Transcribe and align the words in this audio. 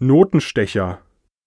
Notenstecher. 0.00 1.02